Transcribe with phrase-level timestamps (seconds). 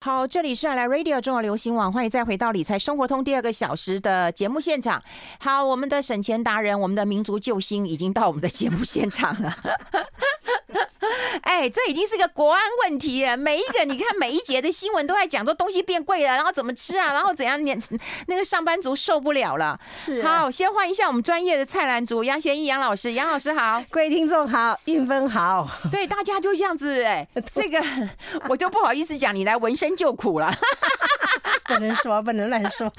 [0.00, 5.02] 好，这里是来 Radio 中国流行网，欢迎再回到理财生活通第二个小时的节目现场。
[5.40, 9.56] 好，我们的省钱达人，我们的民族救星已经到我们的节目现场了。
[11.48, 13.36] 哎，这已经是个国安问题了。
[13.36, 17.76] 每一个你看，每一节的新闻都在讲说东西变贵了，然后怎么吃啊，然后怎样，那
[18.26, 19.76] 那个上班族受不了了。
[19.90, 27.82] 是、啊，好，先换一下我们专业的菜篮族杨贤义杨老师，杨老师好，各位听众好，运分好，对，大家就这样子哎， 这个
[28.48, 29.88] 我就不好意思讲，你来闻声。
[29.98, 30.52] 就苦了，
[31.64, 32.92] 不能说，不能乱说。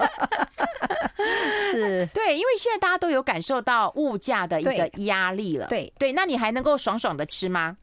[1.70, 5.66] 是对，因为现在大家都有感受到物价的一个压力了。
[5.66, 7.78] 对对，那你还能够爽爽的吃吗？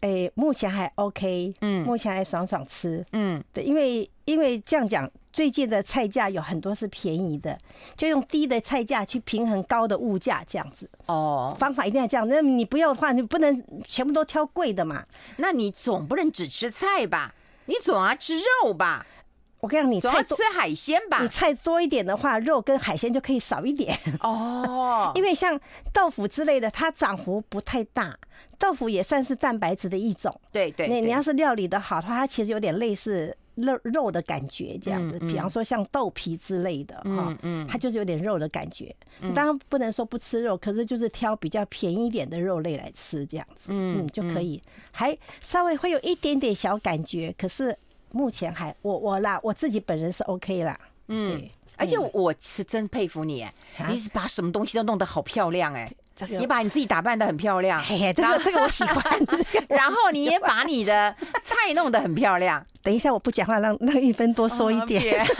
[0.00, 7.58] 哎、欸，目前还 OK，嗯，目前还爽爽吃，嗯，对，因为因为这样讲，最近的菜价有很多是便宜的，
[7.96, 10.88] 就用低的菜价去平衡高的物价，这样子。
[11.04, 15.04] 哦，方法一定要这样，那你不要的话，你不能全部都挑贵的嘛。
[15.36, 17.34] 那你总不能只吃菜吧？
[17.66, 19.06] 你总要吃肉吧？
[19.60, 21.20] 我跟你讲，你菜吃海鲜吧？
[21.20, 25.12] 你菜多一点的话，肉跟海鲜就可以少一点哦。
[25.16, 25.60] 因为像
[25.92, 28.16] 豆腐之类的，它涨幅不太大。
[28.60, 30.32] 豆腐也算是蛋白质的一种。
[30.52, 35.18] 对对，你你要是料理的好的话，它其实有点类似肉肉的感觉这样子。
[35.18, 38.94] 比方说像豆皮之类的哈，嗯，它就是有点肉的感觉。
[39.34, 44.62] 当然不能说不吃肉，可是就是挑比较便宜一点的肉类来吃这样子，嗯就可以。
[44.92, 47.76] 还稍微会有一点点小感觉，可是。
[48.12, 51.40] 目前还我我啦，我自己本人是 OK 啦，嗯，
[51.76, 53.52] 而且我是真佩服你，啊、
[53.88, 55.88] 你是把什么东西都弄得好漂亮哎，
[56.28, 59.04] 你把你自己打扮的很漂亮，嘿嘿，这个这个我喜欢，
[59.68, 62.64] 然后你也把你的菜弄得很漂亮。
[62.82, 65.26] 等一下我不讲话，让让玉芬多说一点。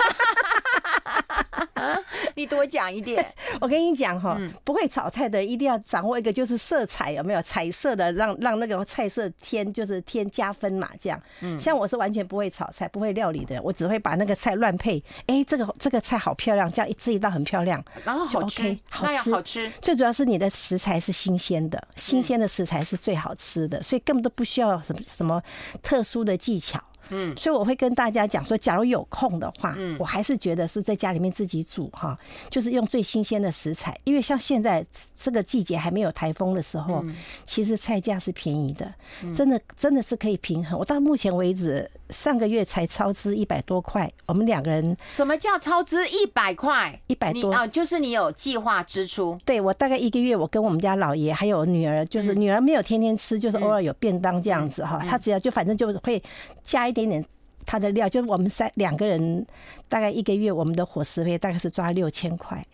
[2.37, 3.25] 你多讲一点，
[3.61, 11.21] 我跟你讲哈，不会炒菜的一定要掌握一个就是色彩有没有彩色的，让让那个菜色添就是添加分嘛，这样。
[11.41, 15.03] 嗯，像我是完全不会炒菜、不会料理的，我只会把那个菜乱配。
[15.27, 19.73] 哎，这个这个菜好漂亮，这样一吃一道很漂亮，然后好吃，好吃，好吃。
[19.81, 25.43] 最主要是你的食材是新鲜的，新鲜的食材是最好吃的，所以根本都不需要什么什么
[25.83, 26.81] 特殊的技巧。
[27.11, 34.85] 嗯，所以我会跟大家讲说，假如有空的话，嗯，我还是觉得是在家里面自己煮哈，就是用最新鲜的食材，因为像现在
[35.17, 37.05] 这个季节还没有台风的时候，
[37.45, 38.93] 其实菜价是便宜的，
[39.35, 40.79] 真的真的是可以平衡。
[40.79, 41.91] 我到目前为止。
[42.11, 44.97] 上个月才超支一百多块，我们两个人。
[45.07, 47.01] 什么叫超支一百块？
[47.07, 49.39] 一百多啊，就是你有计划支出。
[49.45, 54.99] 对，我大概一个月，我跟我们家老爷还有女儿，就是女儿没有天天吃，就是偶尔有便当这样子哈。
[55.09, 56.21] 她只要就反正就会
[56.65, 57.25] 加一点点
[57.67, 59.47] 她的料，就是我们三两个人
[59.89, 62.65] 大概一个月，我们的伙食费大概是抓六千块。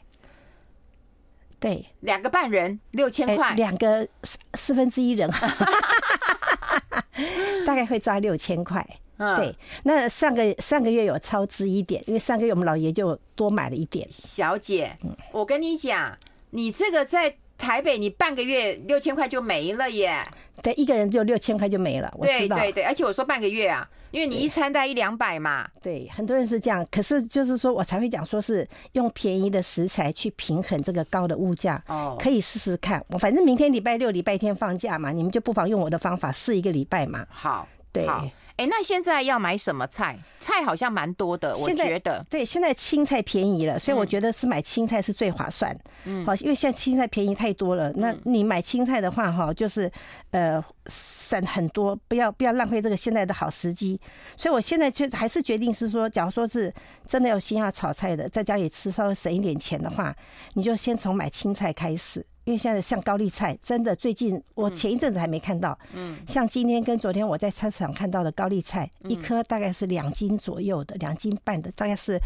[1.58, 5.28] 对，两个半人六千块，两个四四分之一人，
[7.66, 8.86] 大概会抓六千块。
[9.18, 14.06] 嗯对，那上个上个月有超支一点，因为上个月我们老爷就多买了一点。
[14.10, 14.94] 小姐，
[15.32, 16.18] 我跟你讲，
[16.50, 20.16] 你这个在台北，你半个月六千块就没了耶。
[20.62, 22.12] 对，一个人就六千块就没了。
[22.16, 22.56] 我知道。
[22.56, 25.68] 对对对，而且我说半个月啊，因为你一餐带一两百嘛。
[25.82, 31.82] 对，很多人是这样，可是就是说我才会讲说是用便宜的食材去平衡这个高的物价。
[31.88, 33.04] 哦，可以试试看。
[33.08, 37.26] 我反正明天礼拜六、礼拜天放假嘛，你们就不妨用我的方法试一个礼拜嘛。
[37.28, 38.06] 好，对。
[38.56, 40.18] 哎，那现在要买什么菜？
[40.40, 42.24] 菜好像蛮多的，我觉得。
[42.30, 45.76] 对，现在青菜便宜了，所以我觉得是买青菜是最划算。
[46.04, 47.92] 嗯，好，因为现在青菜便宜太多了。
[47.96, 49.90] 那你买青菜的话，哈，就是
[50.30, 54.00] 呃省很多，不要不要浪费这个现在的好时机。
[54.36, 56.72] 所以我现在就还是决定是说，假如说是
[57.06, 60.14] 真的有心要炒菜的，在家里吃稍微省一点钱的话，
[60.54, 62.24] 你就先从买青菜开始。
[62.46, 72.20] 因为现在像高丽菜，真的最近我前一阵子还没看到，嗯，像今天跟昨天我在菜市场看到的高丽菜，一颗大概是两斤左右的，两斤半的，大概是，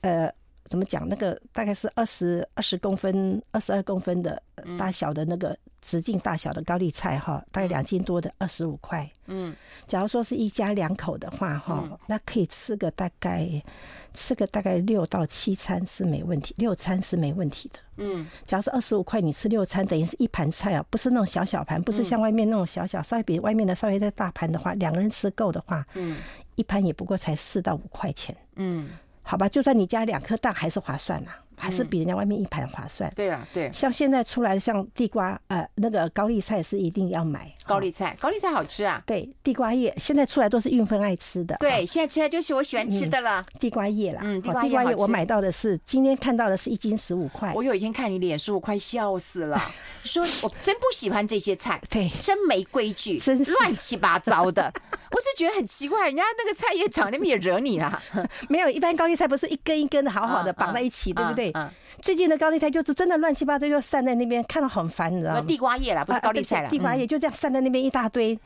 [0.00, 0.28] 呃，
[0.64, 1.08] 怎么讲？
[1.08, 4.42] 那个大概是二十二十公分、二十二公分的
[4.78, 9.54] 大小的那个直径大小的高丽菜哈，大概两斤多的二十五块，嗯，
[9.86, 13.62] 假如说是一家两口的话哈，那可以吃个大概。
[14.14, 17.78] 吃个大概六到七餐是没问题，六餐是没问题的。
[17.96, 26.18] 嗯，假如说二十五块，你吃六餐，等于是一盘菜啊，不是那种小小盘，不是像外面那种小小，稍微比外面的稍微再大盘的话，两个人吃够的话，嗯，
[26.56, 28.36] 一盘也不过才四到五块钱。
[28.56, 28.90] 嗯，
[29.22, 31.30] 好吧，就算你加两颗蛋，还是划算呐。
[31.54, 33.08] 还是比人家外面一盘划算。
[33.14, 33.70] 对啊，对。
[33.70, 37.54] 像现在出来的像地瓜，呃，那个高丽菜是一定要买。
[37.64, 39.00] 高丽菜，高丽菜好吃啊。
[39.06, 41.54] 对，地瓜叶现在出来都是孕妇爱吃的。
[41.60, 43.44] 对，现在吃的就是我喜欢吃的了。
[43.60, 47.52] 地瓜叶啦，嗯，地瓜叶我买到的是今天看到的是一斤十五块。
[47.54, 49.62] 我有一天看你脸书，我快笑死了。
[50.02, 54.72] 说我真不喜欢这些菜，对，真没规矩，真是乱七八糟的。
[55.12, 58.00] 我是觉得很奇怪，人家那个菜叶厂那边也惹你啦？
[58.48, 61.52] 没有，一般高丽菜不是一根一根的好好的绑在一起，对不对？
[62.00, 65.44] 最近的高丽菜就是真的乱七八糟，就散在那边，看到很烦，你知道吗？
[65.46, 68.38] 地瓜叶啦，不是高丽菜啦，地瓜叶就这样散在那边一大堆。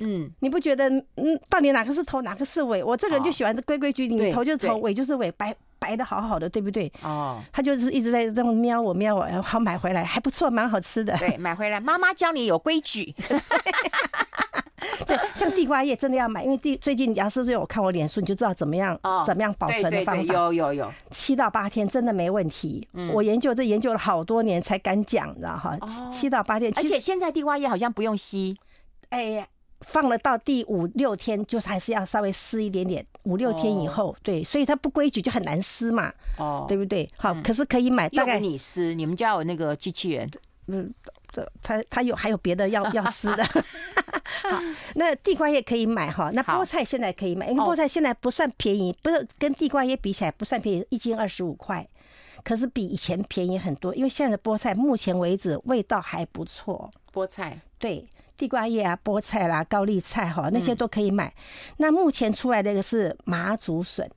[0.00, 2.84] 嗯，你不觉得嗯，到底哪个是头，哪个是尾？
[2.84, 6.92] 我这个人就喜欢规规矩矩，头就是头，尾就是尾，白白的好好的，对不对？
[7.02, 11.16] 哦，他就是一直在这么瞄我瞄我，然后好买回来还不错，蛮好吃的。
[11.18, 13.14] 对，买回来妈妈教你有规矩。
[15.06, 20.34] 对，像地瓜叶真的要买，因为地最近杨师傅我看我脸书，你就知道怎么样怎么样保存的方法。
[20.34, 22.86] 有有有，七到八天真的没问题。
[23.12, 25.78] 我研究这研究了好多年才敢讲，你知道哈？
[26.10, 28.56] 七到八天，而且现在地瓜叶好像不用吸，
[29.10, 29.46] 哎。
[29.82, 33.06] 放了到第五六天，就还是要稍微湿一点点。
[33.22, 37.08] 五六天以后，对，所以它不规矩就很难湿嘛，哦，对不对？
[37.16, 38.08] 好，可是可以买。
[38.08, 40.28] 大概你湿，你们家有那个机器人？
[40.66, 40.92] 嗯，
[41.32, 43.44] 这他他有还有别的要 要撕的。
[43.44, 44.60] 好，
[44.94, 46.30] 那地瓜叶可以买哈。
[46.32, 51.86] 那菠菜现在可以买，因为菠菜现在不算便宜，不是跟地瓜叶比起来不算便宜，一斤二十五块，
[52.44, 53.94] 可是比以前便宜很多。
[53.94, 56.90] 因为现在的菠菜目前为止味道还不错。
[57.12, 58.08] 菠菜对。
[58.36, 61.34] 地瓜叶啊，菠菜啦，高丽菜哈，那些都可以买。
[61.78, 64.08] 那目前出来的一个是麻竹笋，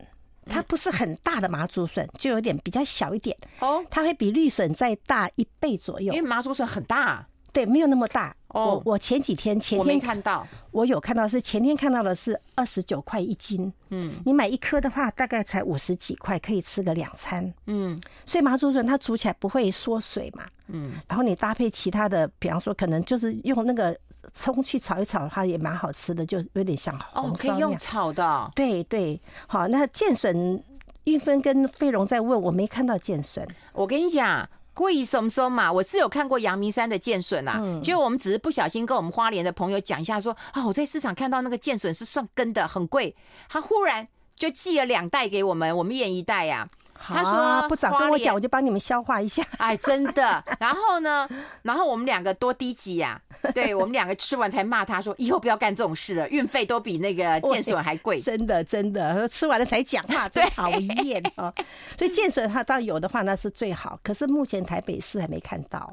[0.46, 3.38] 它不是很大的麻竹笋，就有点比较小一点。
[3.60, 6.14] 哦，它会比绿笋再大一倍左右。
[6.14, 8.36] 因为麻竹笋很大，对，没有那么大。
[8.50, 13.72] 我我前几天前天看到，我有看到是前天看到的是二十九块一斤。
[13.90, 17.54] 嗯，你买一颗的话，大概才五十几块，可以吃个两餐。
[17.68, 20.44] 嗯，所以麻竹笋它煮起来不会缩水嘛。
[20.68, 23.98] 嗯，然后你搭配其他的，比方说可能就是用那个。
[24.34, 28.52] 葱去炒一炒，它也蛮好吃的，就有点像红烧哦，可以用炒的。
[28.56, 30.64] 对对，好，那剑笋，
[31.06, 33.48] 玉芬跟飞龙在问，我没看到剑笋。
[33.74, 37.60] 我跟你讲，贵松松嘛，我是有看过阳明山的剑笋啊。
[37.62, 43.16] 嗯，就我们只是不小心跟我们花莲的朋友讲一下，说啊，我在市场看到那个剑笋是算根的，很贵。
[43.50, 46.68] 他忽然就寄了两袋给我们，我们一人一袋呀。
[47.03, 49.44] 他说：“不早跟我讲，我就帮你们消化一下。
[49.57, 50.44] ”哎，真的。
[50.59, 51.27] 然后呢，
[51.63, 53.19] 然后我们两个多低级呀！
[53.53, 58.19] 对，我们两个吃完才骂他说：“以后不要干这种事了，运费都比那个剑笋还贵。
[58.21, 59.27] ”真的，真的。
[59.27, 61.51] 吃完了才讲话，真讨厌啊！
[61.98, 65.92] 所以剑笋它倒有的话那是最好，可是目前台北市还没看到。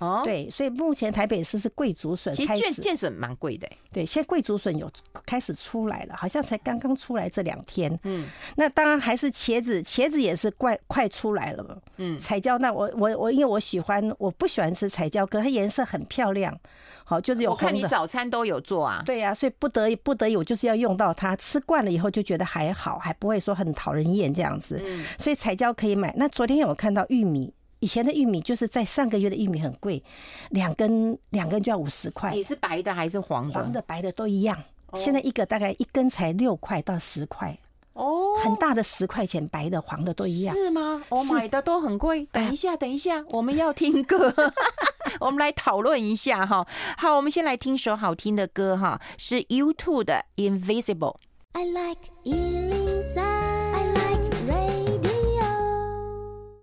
[0.00, 3.68] 哦，对，所以目前台北市是桂竹笋，其实剑剑笋蛮贵的。
[3.92, 4.90] 对，现在桂竹笋有
[5.26, 7.96] 开始出来了，好像才刚刚出来这两天。
[8.04, 8.26] 嗯，
[8.56, 11.82] 那当然还是茄子，茄子也是快快出来了。
[11.98, 16.58] 嗯，彩椒，那我我我因为我喜欢，我不喜欢吃彩椒，可它颜色很漂亮。
[17.04, 17.50] 好，就是有。
[17.50, 19.02] 我看你早餐都有做啊。
[19.04, 21.36] 对呀，所以不得已不得已，我就是要用到它。
[21.36, 24.80] 吃惯了以后就觉得还好，还不会说很讨人厌这样子。
[24.82, 26.14] 嗯，所以彩椒可以买。
[26.16, 27.52] 那昨天有看到玉米。
[27.80, 30.02] 以前的玉米就是在上个月的玉米很贵，
[30.50, 32.30] 两根两根就要五十块。
[32.32, 33.54] 你是白的还是黄的？
[33.54, 34.56] 黄的白的都一样。
[34.94, 37.58] 现在一个大概一根才六块到十块。
[37.92, 40.54] 哦，很大的十块钱，白的黄的都一样。
[40.54, 41.02] 是吗？
[41.08, 42.26] 我买的都很贵。
[42.32, 44.32] 等一下，等一下，我们要听歌，
[45.20, 46.66] 我们来讨论一下哈。
[46.96, 51.16] 好，我们先来听首好听的歌哈，是 U2 的 Invisible。
[51.52, 52.00] I like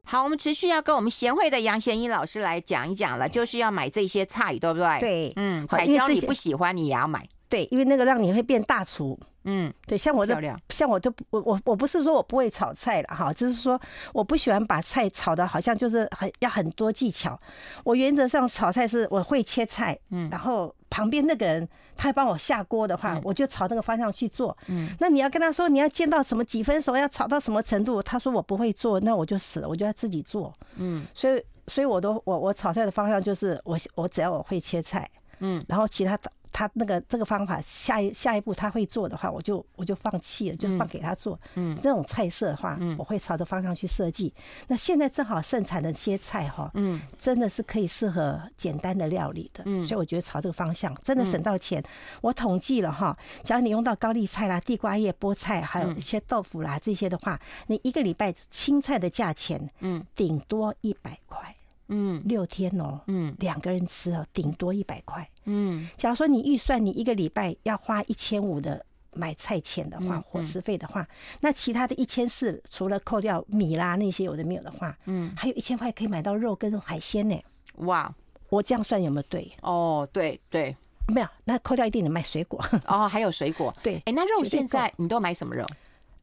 [0.10, 5.00] 好，我们持续要跟我们贤惠的杨贤英老师来讲一讲了，就是要买这些菜，对不对？
[5.02, 7.28] 对，嗯，彩椒你不喜欢，你也要买。
[7.50, 9.20] 对，因为那个让你会变大厨。
[9.50, 13.80] 嗯，对，像我的，像我都我我我不是说我不会炒菜了哈，就是说
[14.14, 17.40] 我不喜欢把菜炒的好像就是很要很多技巧。
[17.86, 24.56] 我原则上炒菜是我会切菜，嗯，然后旁边那个人他帮我下锅的话，嗯、我就朝那个方向去做。
[24.68, 30.54] 嗯，那你要跟他说你要煎到什么几分熟，要炒到什么程度，他说我不会做，那我就死了，我就要自己做。
[30.76, 36.30] 嗯，所以所以我都我我炒菜的方向就是我我只要我会切菜，嗯，然后其他的。
[36.52, 41.40] 他那个这个方法，下一下一步他会做的话，我就我就放弃了，就放给他做。
[41.56, 44.34] 嗯，这种菜色的话，我会朝着方向去设计。
[44.68, 49.64] 那现在正好盛产的些菜哈，嗯，真的是可以适合简单的料理的。
[49.66, 51.84] 嗯，所以我觉得朝这个方向真的省到钱。
[52.22, 61.57] 我统计了哈，只要你用到高丽菜啦、地瓜叶、菠菜，还有一些豆腐啦这些的话，你一个礼拜青菜的价钱，嗯，顶多一百块。
[61.90, 65.28] 嗯，六天哦，嗯，两个人吃哦，顶多一百块。
[65.46, 71.08] 嗯，假如说你预算你一个礼拜要花一千五的买菜钱的话，伙食费的话，
[71.40, 77.42] 那其他的一千四，除了扣掉米啦那些有的没有的话，嗯，还有一千块可以买到肉跟海鲜呢。
[77.78, 78.14] 哇，
[78.50, 79.52] 我这样算有没有对？
[79.62, 80.76] 哦，对对，
[81.08, 82.64] 没有，那扣掉一定得买水果。
[82.86, 83.74] 哦，还有水果。
[83.82, 85.66] 对，哎，那肉现在你都买什么肉？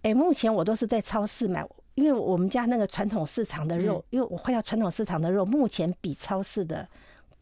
[0.02, 1.66] 哎，目前我都是在超市买。
[1.94, 6.88] 因为我们家那个传统市场的肉，因为我会要传统市场的肉，目前比超市的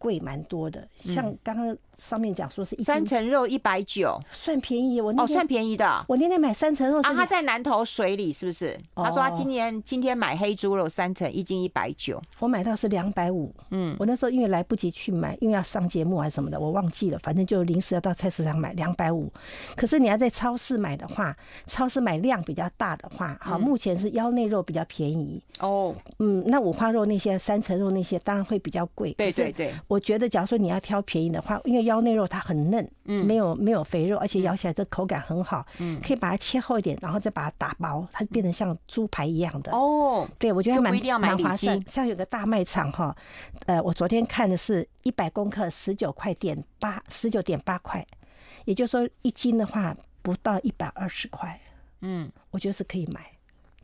[0.02, 0.85] 贵蛮多的。
[0.99, 5.00] 像刚刚上面讲说是一三层肉一百九，算便宜。
[5.00, 6.04] 我哦，算便宜的。
[6.09, 8.76] 我那天买三层肉啊，他在南投水里是不是？
[8.97, 12.21] 他说他今年今天买黑猪肉三层，一斤一百九。
[12.40, 13.54] 我买到是两百五。
[13.71, 17.18] 嗯，我那时候因为来不及去买，因为要上节目还是什么的，我忘记了。
[17.21, 19.30] 反正就临时要到菜市场买两百五。
[19.76, 25.40] 可是你要在超市买的话，超市买量比较大的话，好，目前是腰内肉比较便宜。
[25.61, 29.12] 哦，嗯，那五花肉那些三层肉那些当然会比较贵。
[29.12, 39.70] 对对对，我觉得假如说你要挑便宜的话，因为腰内肉它很嫩，嗯，没有没有肥肉，而且咬起来的口感很好，嗯，可以把它切厚一点，然后再把它打薄，它变成像猪排一样的。
[39.70, 41.78] 哦，对，我觉得蛮蛮划算。
[41.87, 43.14] 像有个大卖场哈，
[43.66, 48.06] 呃，我昨天看的是一百公克十九块点八，十九点八块，
[48.64, 51.61] 也就是说一斤的话不到一百二十块。
[52.00, 53.20] 嗯，我觉得是可以买，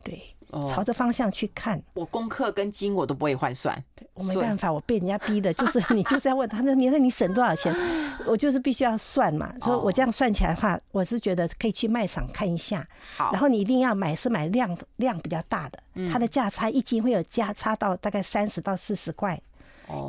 [0.03, 0.19] 对。
[0.51, 3.81] 朝着方向去看，我功课跟金我都不会换算，
[4.13, 7.75] 我没办法，我被人家逼的，就是 你就是要问他，那你说你省多少钱？
[8.25, 12.85] 我就是必须要算嘛，所以我这样算起来的话，我是觉得可以去卖场看一下。
[13.15, 15.79] 好，然后你一定要买是买量量比较大的，
[16.11, 19.39] 它的价差一斤会有价差到大概三十到四十块，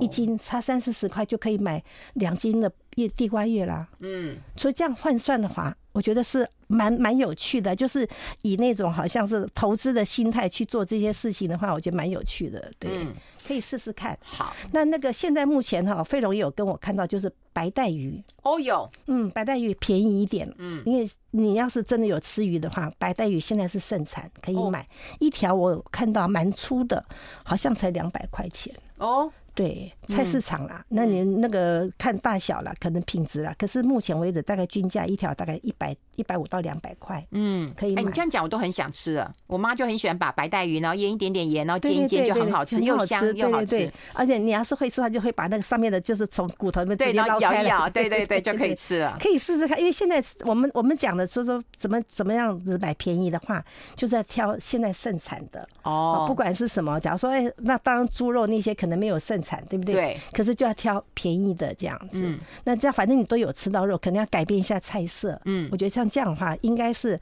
[0.00, 1.82] 一斤差三四十块就可以买
[2.14, 3.88] 两斤的叶地瓜叶啦。
[4.00, 6.49] 嗯，所以这样换算的话，我觉得是。
[6.72, 8.08] 蛮蛮有趣的，就是
[8.42, 13.12] 以那种好像是投资的心态去做这些事情的话，我觉得蛮有趣的，对，嗯、
[13.44, 14.16] 可以试试看。
[14.22, 18.22] 好，那那个现在目前哈，飞龙也有跟我看到，就是白带鱼。
[18.42, 24.87] 哦，有，嗯，白带鱼便宜一点，嗯，因为你要是真的有吃鱼的话，白带鱼现在是盛产，可以买、哦、
[25.18, 27.04] 一条，我看到蛮粗的，
[27.42, 28.72] 好像才两百块钱。
[28.99, 29.28] 哦。
[29.61, 33.55] 对，菜市场啦，那你那个看大小啦，可能品质啦。
[33.59, 37.25] 可是目前为止，大概均价一条大概一百一百五到两百块。
[37.31, 37.95] 嗯，可以。
[37.95, 39.33] 哎，你这样讲我都很想吃了。
[39.47, 43.90] 我妈就很喜欢把白带鱼，然后腌一点点盐，然后煎一煎就很好吃，又香又好吃。
[44.12, 49.17] 而且你要是会吃的话，就会把那个上面的就是从骨头里面直接捞开来，对对对， 就可以吃了。
[49.21, 53.64] 可以试试看，因为现在我们我们讲的说说怎么怎么样子买便宜的话，
[53.95, 56.99] 就是要挑现在盛产的哦，不管是什么。
[57.00, 60.00] 假如说哎，那当然猪肉那些可能没有盛产，对不对？
[60.00, 60.19] 对。
[60.33, 65.40] 可是就要挑便宜的这样子，那这样反正你都有吃到肉，可能要改变一下菜色。
[65.45, 67.21] 嗯，我觉得像这样的话，应该是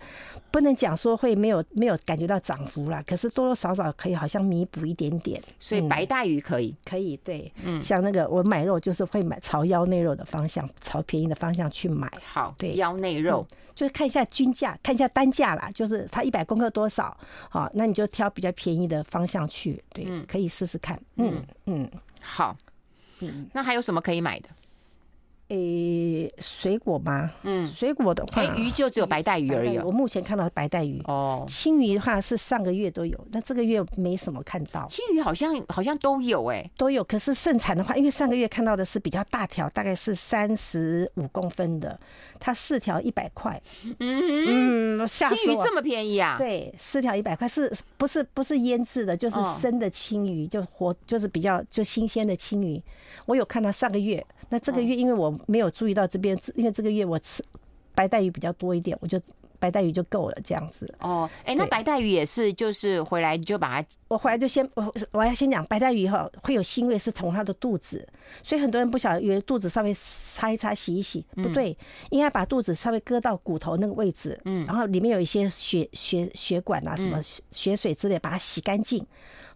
[0.50, 5.42] 不能讲说会没有没有感觉到涨幅啦，可是多多少少可以好像弥补一点点。
[5.58, 12.10] 所以白带鱼可以，可以对，嗯，像那个我买肉就是会买朝腰内肉的方向，朝便宜的方向去买。
[12.24, 13.46] 好，对，腰内肉。
[13.74, 17.16] 就是看一下均价，看一下单价啦，就是它一百公克多少，
[17.48, 21.00] 好，那你就挑比较便宜的方向去，对，可以试试看。
[21.14, 21.88] 嗯嗯，
[22.20, 22.56] 好。
[23.20, 24.48] 嗯，那还有什么可以买的？
[25.48, 27.30] 诶、欸，水果吗？
[27.42, 29.78] 嗯，水果的话，鱼就只有白带鱼而已。
[29.78, 34.86] 我目前看到白带鱼哦，青鱼的话是上个月都有，那这个月没什么看到。
[34.88, 37.02] 青鱼好像好像都有诶、欸，都有。
[37.02, 41.98] 可是盛产的话，因为上个月看到的是比较大条，大概是三十五公分的，
[42.38, 43.58] 它四条一百块。
[44.00, 46.36] 嗯嗯，青鱼这么便宜啊？
[46.36, 49.16] 对，四条一百块，是不是不是腌制的？
[49.16, 52.82] 就是生的青鱼，就活就是比较就新鲜的青鱼。
[53.24, 54.22] 我有看到上个月。
[54.48, 57.44] 那这个月因为我没有注意到这边，因为这个月我吃
[57.94, 59.20] 白带鱼比较多一点，我就
[59.60, 60.92] 白带鱼就够了这样子。
[61.00, 68.06] 哦，哎，那白带鱼也是，就是回来你就把它，我回来就先我我要先讲白带鱼哈，会有腥味是从它的肚子，
[68.42, 71.76] 所以很多人不晓得，以为肚子稍微擦一擦洗一洗，不对，
[72.10, 79.04] 应该把肚子稍微割到骨头那个位置，嗯，然后里面有一些血血血管啊什么血水之类，把它洗干净。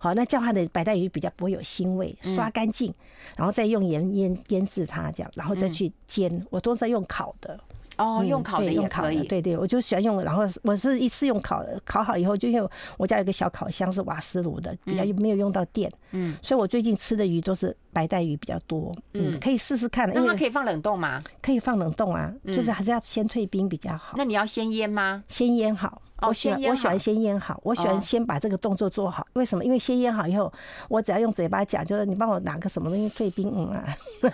[0.03, 2.93] 好，那这样它的白带鱼比较不会有腥味，刷干净，
[3.37, 6.45] 然后再用盐腌腌制它，这样，然后再去煎。
[6.51, 7.57] 我都是在用烤的。
[7.99, 9.23] 哦，用烤的也可以。
[9.29, 10.21] 对对，我就喜欢用。
[10.23, 15.93] 然后我是一次用烤的，烤好以后就用我家有个小烤箱是瓦斯炉的，比较没有用到电。
[16.11, 18.93] 嗯，所以我最近吃的鱼都是白带鱼比较多。
[19.13, 20.11] 嗯，可以试试看。
[20.13, 21.23] 那它可以放冷冻吗？
[21.41, 24.17] 可以放冷冻啊，就是还是要先退冰比较好。
[24.17, 25.23] 那你要先腌吗？
[25.29, 26.03] 先腌好。
[26.29, 29.27] 我喜欢我喜欢先腌好，我喜欢先把这个动作做好。
[29.35, 29.65] 为什么？
[29.65, 30.53] 因为先腌好以后，
[30.89, 33.85] 我只要用嘴巴讲，就是你帮我拿个什么东西退冰，嗯啊。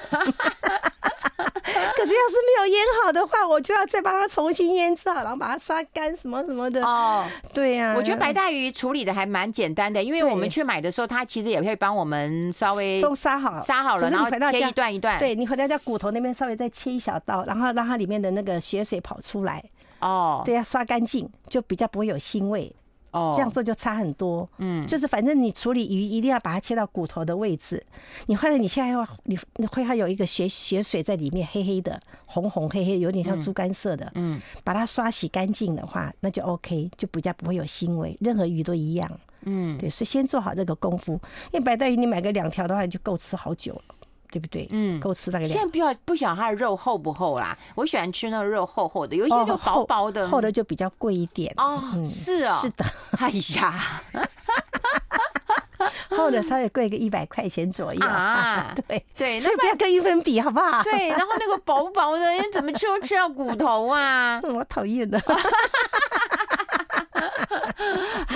[1.96, 6.82] 可是要是没有腌好的话，我就要再帮它重新腌制好，然后把它杀干什么什么的。
[6.84, 7.94] 哦，对呀。
[7.96, 15.18] 我觉得白带鱼处理的还蛮简单的，因为我们去买的时候，它其实也会帮我们稍微都杀好，杀好了，然后切一段一段。
[15.18, 19.62] 对，你回到家骨头那边稍微再切一小刀，然后让它里面的那个血水跑出来。
[20.00, 22.72] 哦，对呀，刷干净就比较不会有腥味。
[23.10, 24.46] 哦，这样做就差很多。
[24.58, 27.82] 嗯，就是反正你处理鱼一定要把它切到骨头的位置。
[28.26, 34.12] 你或者你现在要你你会还有一个血血水在里面，黑黑的、红红黑黑，有点像猪肝色的。
[34.14, 38.14] 嗯，把它刷洗干净的话，那就 OK，就比较不会有腥味。
[38.20, 39.10] 任何鱼都一样。
[39.42, 41.12] 嗯，对，所以先做好这个功夫。
[41.52, 43.94] 因为白带鱼你买个两条的话，就够吃好久了。
[44.30, 44.68] 对不对？
[44.70, 45.44] 嗯，够吃大概。
[45.44, 47.56] 现在不要不晓得它的肉厚不厚啦？
[47.74, 51.52] 我喜欢吃那个肉厚厚的，有一些就薄薄的，厚的就比较贵一点。
[51.56, 52.84] 哦，是啊，是的。
[53.18, 54.02] 哎呀，
[56.10, 58.74] 厚的稍微贵个一百块钱左右啊。
[58.86, 60.82] 对 对，所以不要跟玉芬比，好不好？
[60.84, 64.40] 对，然后那个薄薄的，你怎么吃都吃到骨头啊？
[64.44, 65.20] 我讨厌的。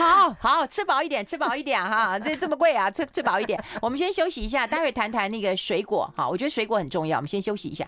[0.02, 2.18] 好好吃饱一点，吃饱一点哈！
[2.18, 3.62] 这这么贵啊，吃吃饱一点。
[3.80, 6.12] 我们先休息一下，待会谈谈那个水果。
[6.16, 7.18] 好，我觉得水果很重要。
[7.18, 7.87] 我们先休息一下。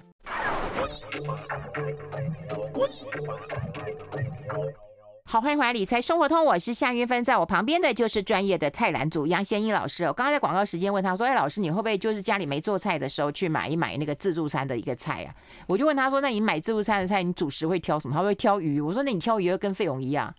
[5.25, 10.05] 好，欢迎回来《理财生活通》，我是夏云芬，在我旁边的就是专业的菜篮组杨先英老师。
[10.05, 15.35] 我刚刚在广告时间问他说：“哎，老师，你会不会就是家里没做菜的时候去买一买那个自助餐的一个菜啊？”
[15.67, 18.15] 我就问他说：“那你买自助餐的菜，你主食会挑什么？
[18.15, 20.33] 他会挑鱼。”我说：“那你挑鱼跟费用一样？”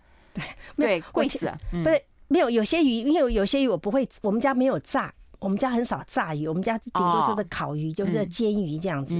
[0.77, 1.57] 对，贵死了。
[1.71, 5.13] 不是，没有有些鱼，因为有些鱼我不会，我们家没有炸，
[5.45, 9.15] 我们家很少炸鱼，我们家顶多就是烤鱼，就是煎鱼这样子。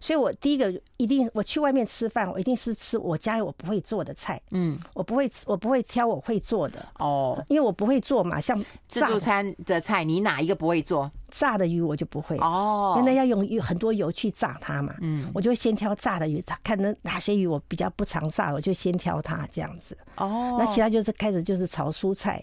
[0.00, 4.40] 所以我第一个一定，我去外面吃饭，我一定是吃我家里我不会做的菜。
[4.52, 6.82] 嗯，我不会，我不会挑我会做的。
[6.98, 11.10] 哦，因为我不会做嘛，像自助餐的菜，你哪一个不会做？
[11.28, 14.94] 炸的鱼我就不会哦，因为要用很多油去炸它嘛。
[15.02, 19.98] 嗯，我就会先挑炸的鱼，它看那哪些鱼我比较不常炸，我就先挑它这样子。
[20.16, 22.42] 哦，那其他就是开始就是炒蔬菜，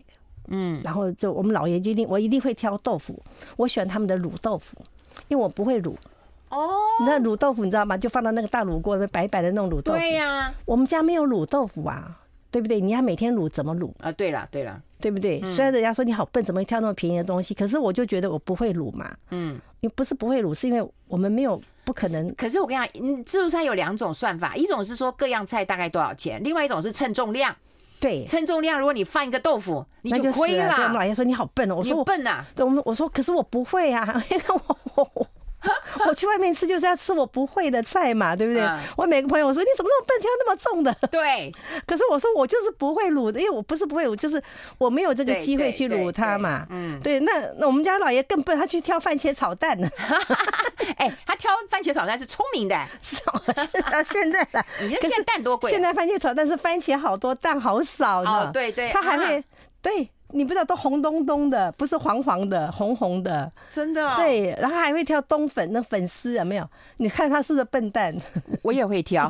[0.53, 3.19] 嗯，然后就我们老爷就一定我一定会挑豆腐，
[3.57, 4.77] 我喜欢他们的卤豆腐，
[5.27, 5.93] 因为我不会卤。
[6.50, 6.69] 哦，
[7.05, 7.98] 那卤豆腐你知道吗？
[7.98, 10.00] 就放到那个大卤锅里面白白的那种卤豆腐。
[10.00, 12.19] 对呀，我们家没有卤豆腐啊。
[12.53, 12.79] 对不对？
[12.79, 14.12] 你要每天卤怎么卤啊？
[14.12, 15.43] 对了，对了，对不对？
[15.43, 17.51] 虽然人家说你好笨，怎么会挑那么便宜的东西？
[17.55, 19.12] 可是我就觉得我不会卤嘛。
[19.31, 22.31] 嗯，你不是不会卤，是因为我们没有不可能。
[22.36, 27.55] 可是我跟你讲，自助餐有两种算法，一种是说各样菜大概多少钱，另外一种是称重量。
[28.03, 30.74] 对，称重量，如果你放一个豆腐，你就亏了。
[30.74, 32.45] 我们老爷说你好笨哦，我说我笨呐。
[32.53, 35.27] 对，我们我说可是我不会啊，因为我我。
[36.08, 38.62] 我去外面吃就是要吃我不会的菜嘛，对不对？
[38.62, 40.93] 嗯、我每个朋友我说你怎么那么笨，挑那么重的？
[41.10, 41.51] 对。
[41.86, 44.41] 可是我说我就是不会卤的，因为我不是不会卤，就是
[44.77, 46.65] 我没有这个机会去卤它嘛。
[46.70, 47.20] 嗯，对。
[47.22, 49.88] 那那我们家老爷更笨，他去挑番茄炒蛋呢。
[50.97, 52.76] 哎、欸，他挑番茄炒蛋是聪明的。
[53.02, 53.15] 是
[53.84, 55.69] 啊，现在的你看现在蛋多贵？
[55.71, 58.30] 现在番茄炒蛋是番茄好多，蛋好少呢。
[58.30, 58.89] 哦，对对。
[58.89, 59.43] 他还会、啊、
[59.82, 60.10] 对。
[60.34, 64.15] 你不知道都红咚咚的，不是黄黄的，红红的，真的。
[64.17, 66.67] 对，然后还会挑冬粉，那粉丝有没有？
[66.98, 68.15] 你看他是不是笨蛋？
[68.63, 69.30] 我也会挑，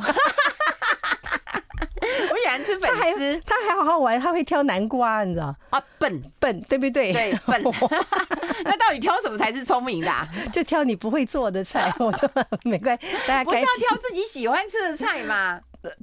[2.54, 3.40] 我喜欢吃粉丝。
[3.44, 5.54] 他还好好玩，他会挑南瓜，你知道？
[5.70, 7.12] 啊，笨笨，对不对？
[7.12, 7.62] 对，笨。
[8.64, 10.10] 那到底挑什么才是聪明的？
[10.52, 12.28] 就挑你不会做的菜，我就
[12.64, 13.06] 没关系。
[13.26, 15.60] 大家不是要挑自己喜欢吃的菜吗？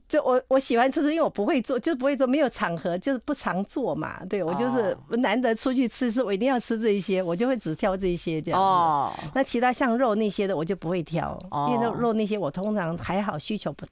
[0.08, 4.22] 就我我喜欢吃，是因为我不会做，就不会做，没有场合，就是不常做嘛。
[4.30, 8.62] 对，我就是难得出去吃，是我一定要吃这一些，我就会只挑这一些这样。
[8.62, 11.36] 哦，那其他像肉那些的，我就不会挑，
[11.70, 13.84] 因为肉肉那些我通常还好，需求不。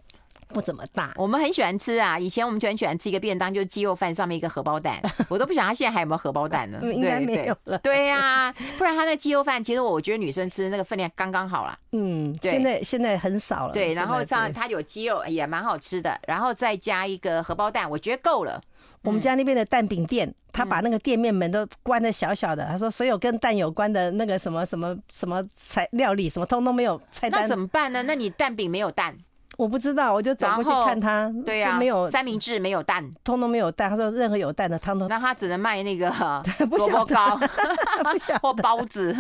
[0.48, 2.18] 不怎么大，我们很喜欢吃啊。
[2.18, 5.00] 以前我们就很喜欢吃一个便当，就是鸡肉饭上面一个荷包蛋，
[5.30, 6.80] 我都不想他现在还有没有荷包蛋呢？
[6.82, 7.78] 应该没有了。
[7.80, 11.78] 对呀、啊，不然他那鸡肉饭，其实我觉得女生吃那个分量刚刚好了。
[11.92, 13.74] 嗯，现在现在很少了。
[13.74, 18.62] 对，然后像它有鸡肉也蛮好吃的，然后再加一个荷包蛋，我觉得够了。
[19.04, 28.04] 我们家那边的蛋饼店，他把那个店面门都关的小小的，他说所有跟蛋有关的那个什么什么什么菜料理什么通通没有菜单，那怎么办呢？
[28.04, 29.16] 那你蛋饼没有蛋？
[29.60, 33.90] 我不知道，我就走过去看他，对呀，没有三明治，没有蛋，通通没有蛋。
[33.90, 36.08] 他说任何有蛋的汤都，那他只能卖那个
[36.72, 37.38] 萝卜糕，
[38.42, 39.14] 或包子，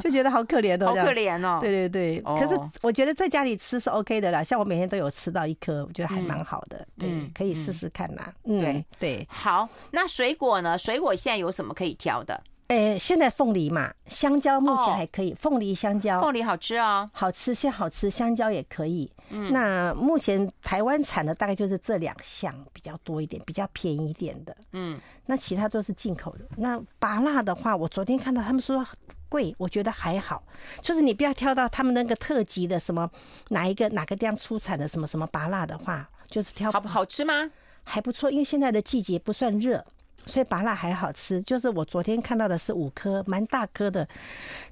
[0.00, 1.60] 就觉得好可怜哦，好可怜哦。
[1.62, 8.22] 对对对，可是我觉得在家里吃是 OK 的啦，像我每天都有吃到一颗，我觉得还蛮好的，对，可以试试看呐。
[8.44, 10.76] 对对，好，那水果呢？
[10.76, 12.38] 水果现在有什么可以挑的？
[12.68, 15.34] 诶，现在凤梨嘛，香蕉目前还可以。
[15.34, 19.10] 凤梨、香蕉，凤梨好吃哦，好吃，现在好吃，香蕉也可以。
[19.28, 24.56] 嗯，那目前台湾产的大概就是这两项比较多一点，比较便宜一点的。
[24.72, 26.44] 嗯，那其他都是进口的。
[26.56, 28.84] 那芭辣的话，我昨天看到他们说
[29.28, 30.42] 贵，我觉得还好，
[30.80, 33.10] 就是你不要挑到他们那个特级的什么
[33.50, 37.50] 哪一个哪个地方出产的什么什么芭辣的话，就是挑好不好吃吗？
[37.86, 39.84] 还不错，因为现在的季节不算热。
[40.26, 44.08] 所以芭乐还好吃，就是我昨天看到的是五颗，蛮大颗的，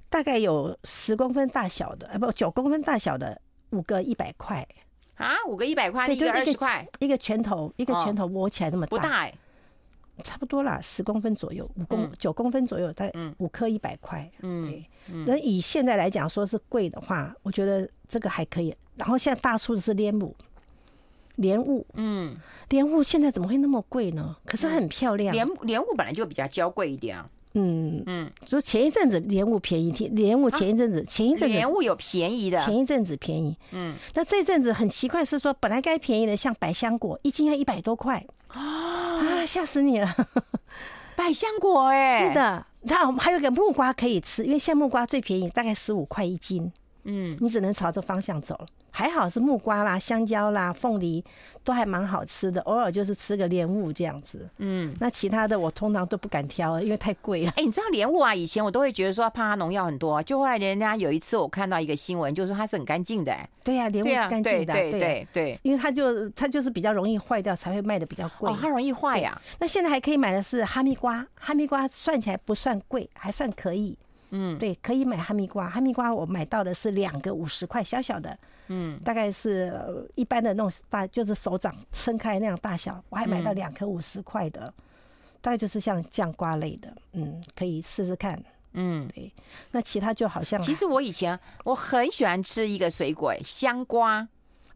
[0.08, 4.66] 大概有十公分大小的，啊不，九公分大小的，五个一百块。
[5.16, 9.34] 啊，五个一百块，一个二十块，一个拳头，一个拳头摸起来那么大，不大哎，
[10.24, 14.88] 差不多啦，十公分左右，五公九公分左右，大概五颗一百块，嗯，对，
[15.26, 18.74] 那以现在来讲说是贵的话，我觉得这个还可以。
[18.96, 20.34] 然后现在大出的是莲雾。
[21.42, 22.37] 莲雾，嗯，
[22.70, 24.37] 莲雾现在怎么会那么贵呢？
[24.46, 25.35] 可是很漂亮。
[25.35, 27.28] 莲莲雾本来就比较娇贵一点啊。
[27.55, 38.24] 嗯嗯，说前一阵子莲雾便宜，莲雾前一阵子前一阵子莲雾有便宜的，前一阵子便宜，嗯，那这阵子很奇怪是说本来该便宜的，像百香果一斤要一百多块。
[38.48, 40.14] 啊，吓死你了，
[41.14, 46.72] 百香果哎，是的，然后还有一个木瓜可以吃，因为现在木瓜最便宜，大概十五块一斤。
[47.04, 48.66] 嗯，你只能朝着方向走了。
[48.90, 51.24] 还好是木瓜啦、香蕉啦、凤梨
[51.64, 54.48] 都还蛮好吃的，偶尔就是吃个莲雾这样子。
[54.58, 57.52] 嗯，那其他的我通常都不敢挑，因为太贵了。
[57.56, 58.34] 哎，你知道莲雾啊？
[58.34, 63.34] 以前我都会觉得说怕它农药很多，就后来人家有一次我看到一个新闻，就是说它是很干净的。
[63.64, 68.50] 对呀，莲雾是干净的，对对对，因为它就它就是比较容易坏掉，才会卖的比较贵。
[68.50, 69.40] 哦，它容易坏呀。
[69.58, 73.96] 那现在还可以买的是哈密瓜，哈密瓜算起来不算贵，还算可以。
[74.34, 75.68] 嗯，对，可以买哈密瓜。
[75.68, 78.36] 哈密瓜我买到的是两个五十块，小小的，
[78.68, 83.02] 嗯，大概是一般的那种大，就是手掌撑开那样大小。
[83.10, 84.72] 我还买到两颗五十块的，嗯、
[85.42, 88.42] 大概就是像酱瓜类的，嗯，可以试试看。
[88.72, 89.30] 嗯，对。
[89.72, 94.26] 那其他就好像，其实我以前我很喜欢吃一个水果，香瓜。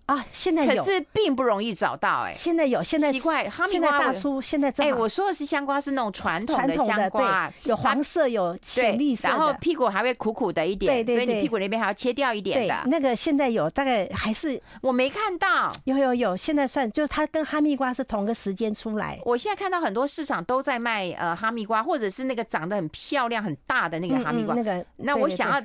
[0.07, 2.33] 啊，现在有，可是并不容易找到哎。
[2.33, 12.83] 现在有，现在奇怪，哈密瓜大叔现在哎，我说的是香瓜，是那种传统的香瓜，有黄色，有浅绿色，然后屁股还会苦苦的一点，对对，所以你屁股那边还要切掉一点的。
[12.87, 15.73] 那个现在有，大概还是我没看到。
[15.85, 19.19] 有有有，现在算就是它跟哈密瓜是同个时间出来。
[19.25, 24.55] 我现在看到很多市场都在卖呃哈密瓜，或者是那个长得很漂亮很大的那个哈密瓜。
[24.55, 25.61] 那个，那我想要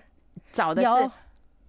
[0.52, 1.12] 找的是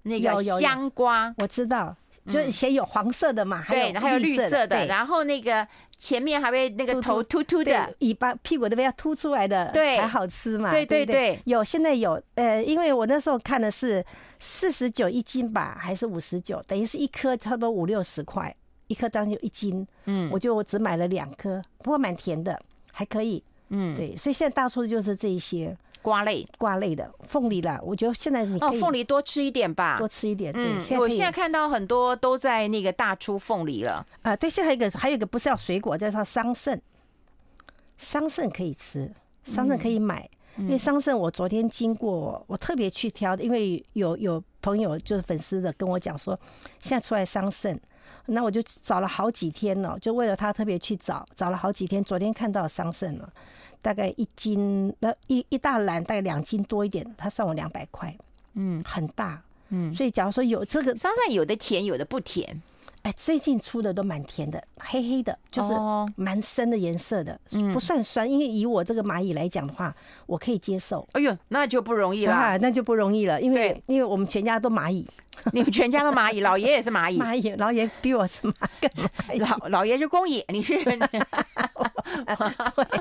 [0.05, 1.95] 那个香瓜，我知道。
[2.29, 10.71] 就写有黄色的嘛，还有，还有绿色的，然后那个前面还会那个头秃秃的，尾巴屁股那边要凸出来的，对，才好吃嘛。
[10.71, 14.05] 对对对，有现在有，呃，因为我那时候看的是
[14.39, 18.55] 四十九一斤吧，还是五十九，等于是一颗差不多五六十块，
[18.87, 19.87] 一颗当就一斤。
[20.05, 22.61] 嗯，我就只买了两颗，不过蛮甜的，
[22.93, 23.43] 还可以。
[23.71, 25.77] 嗯，对，所以现在大出的就是这一些。
[26.03, 30.53] 瓜类、瓜类的凤梨啦，我觉得现在你哦，凤梨多吃一点吧，多吃一点。
[30.55, 34.37] 嗯，我现在看到很多都在那个大出凤梨了啊。
[34.37, 36.79] 对，现在还有一个，还有一个不是要水果，叫做桑葚。
[37.97, 39.11] 桑葚可以吃，
[39.45, 46.37] 桑葚可以买，因为桑葚我昨天经过，我特别去挑的，因为有有朋友就是粉丝的跟我讲说，
[46.81, 47.79] 现在出来桑葚，
[48.27, 53.33] 那我就找了好几天了，就为了他特别去找，找了好几天，昨天看到桑葚了。
[53.85, 58.17] 大概一斤，那一一大篮大概两斤多一点，他算我两百块，
[58.55, 62.63] 嗯，很大，嗯，所以假如说有这个，桑葚有的甜，有的不甜，
[63.03, 65.75] 哎，最近出的都蛮甜的，黑黑的，就是
[66.15, 67.37] 蛮深的颜色的，
[67.73, 69.93] 不算酸，因为以我这个蚂蚁来讲的话，
[70.27, 71.05] 我可以接受。
[71.15, 75.05] 哎呦，那就不容易了，那就不容易了，因为因为我们全家都蚂蚁。
[75.53, 77.19] 你们全家都蚂蚁，老爷也是蚂蚁。
[77.19, 78.55] 蚂蚁，老爷比我是蚂
[79.33, 79.39] 蚁。
[79.39, 80.79] 老老爷是工蚁，你是？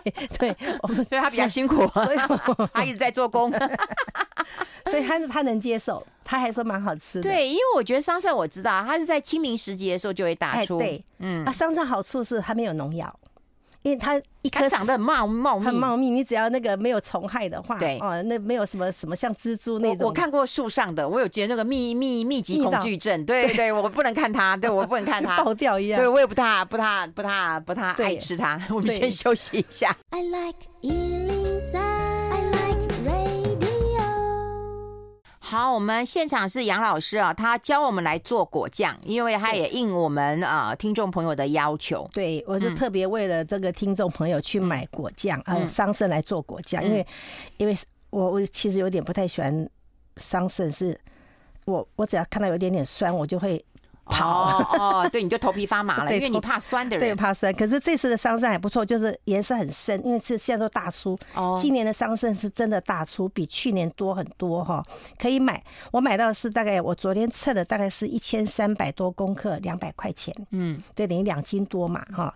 [0.02, 2.18] 对对，我们所以他比较辛苦，所以
[2.74, 3.52] 他一直在做工，
[4.86, 7.30] 所以他他能接受，他还说蛮好吃的。
[7.30, 10.80] 对，因为我觉得桑葚我知道，它是在清明时节的时候就会打出。
[10.80, 13.14] 对，嗯，啊，桑葚好处是它没有农药。
[13.84, 16.10] 因为它一颗长得很茂茂密，很茂密。
[16.10, 20.08] 你只要那个没有虫害的话，对哦，那没有什么什么像蜘蛛那种。
[20.08, 23.24] 我看过树上的，我有觉得那个密密密集恐惧症。
[23.26, 26.00] 对对，我不能看它，对我不能看它 爆掉一样。
[26.00, 28.60] 对我也不太不太不太不太爱吃它。
[28.70, 29.96] 我们先休息一下。
[30.12, 30.60] I like
[35.52, 42.10] 好，我们现场是杨老师啊，他教我们来做果酱，因为他也应我们啊听众朋友的要求。
[42.14, 47.08] 对，我就特别为了这个听众朋友去买果酱，嗯、啊，桑葚来做果酱，嗯、因为
[47.58, 47.78] 因为
[48.12, 49.70] 我我其实有点不太喜欢
[50.16, 50.98] 桑葚，是
[51.66, 53.62] 我我只要看到有点点酸，我就会。
[54.06, 57.54] 跑哦，对，你就头皮发麻了， 因为你怕酸的人，对，怕酸。
[57.54, 61.18] 可是这次的桑葚还不错，就是颜色很深，因为是现在都大出。
[61.34, 64.84] 哦，今年的桑葚是真的大出，比去年多很多哈，
[65.18, 65.64] 可以买。
[65.92, 70.36] 我买到的是大概我昨天称的，大概是一千三百多公克，两百块钱。
[70.50, 72.34] 嗯，对，等于两斤多嘛哈。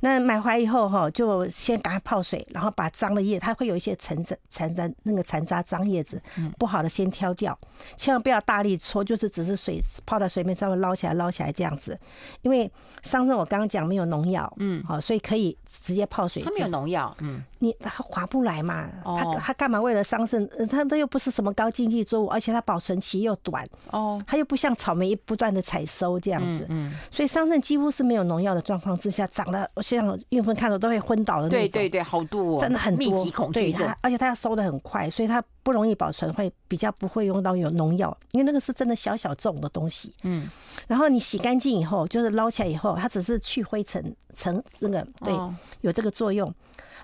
[0.00, 6.22] 那买回来以后哈，就先赶快泡水，然后把脏的叶，它会有一些残渣、残渣那个残渣脏叶子，
[6.58, 7.58] 不好的先挑掉，
[7.96, 11.07] 千万不要大力搓，就是只是水泡在水面上面捞起来。
[11.14, 11.98] 捞起来这样子，
[12.42, 12.70] 因为
[13.02, 16.42] 桑葚我刚刚讲没有农药，嗯，好，所以可以直接泡水。
[16.42, 18.88] 它没有农药，嗯，你它划不来嘛？
[19.04, 20.48] 它它干嘛为了桑葚？
[20.66, 35.42] 它都又不是什么高经济作物，而且它保存期又短，哦，它又不像草莓不断的采收这样子，嗯，所以桑葚几乎是没有农药的状况之下长得，像孕妇看到都会昏倒的那种，对对对，好多，真的很多，密集恐惧症，而且它要收的很快，所以它。
[35.62, 40.14] 不容易保存，会比较不会用到有农药，因为那个是真的小小种的东西。
[40.22, 40.48] 嗯，
[40.86, 45.34] 然后你洗干净以后，就是捞起来以后，它只是去灰尘，尘那个对，
[45.82, 46.52] 有这个作用。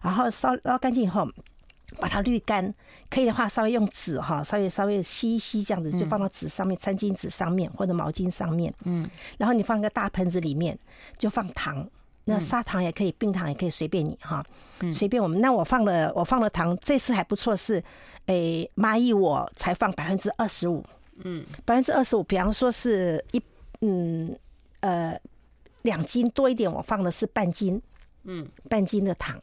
[0.03, 1.27] 然后烧捞干净以后，
[1.99, 2.75] 把它滤干，
[3.09, 8.73] 可以的话稍微用纸哈，稍微稍微吸一吸，这样子就放到纸上面，餐巾纸上面或者毛巾上面。
[8.85, 10.79] 嗯，然后你放一个大盆子里面，
[11.17, 11.89] 就放糖，
[12.25, 14.45] 那砂糖也可以，冰糖也可以，随便你哈，
[14.93, 15.41] 随便我们。
[15.41, 17.83] 那我放了我放了糖，这次还不错，是
[18.27, 20.85] 诶蚂蚁我才放百分之二十五，
[21.25, 23.43] 嗯，百分之二十五，比方说是一
[23.83, 24.37] 嗯
[24.81, 25.19] 呃
[25.83, 27.81] 两斤多一点，我放的是半斤，
[28.23, 29.39] 嗯，半斤的糖。